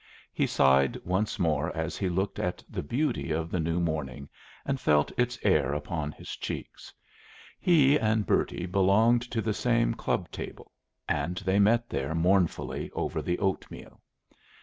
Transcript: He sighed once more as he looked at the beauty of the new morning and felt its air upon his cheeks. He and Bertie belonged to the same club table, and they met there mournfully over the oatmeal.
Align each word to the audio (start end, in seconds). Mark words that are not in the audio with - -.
He 0.33 0.47
sighed 0.47 0.97
once 1.05 1.37
more 1.37 1.69
as 1.77 1.95
he 1.95 2.09
looked 2.09 2.39
at 2.39 2.63
the 2.67 2.81
beauty 2.81 3.29
of 3.29 3.51
the 3.51 3.59
new 3.59 3.79
morning 3.79 4.29
and 4.65 4.79
felt 4.81 5.11
its 5.15 5.37
air 5.43 5.73
upon 5.75 6.11
his 6.11 6.29
cheeks. 6.37 6.91
He 7.59 7.99
and 7.99 8.25
Bertie 8.25 8.65
belonged 8.65 9.21
to 9.29 9.43
the 9.43 9.53
same 9.53 9.93
club 9.93 10.31
table, 10.31 10.71
and 11.07 11.37
they 11.45 11.59
met 11.59 11.87
there 11.87 12.15
mournfully 12.15 12.89
over 12.95 13.21
the 13.21 13.37
oatmeal. 13.37 14.01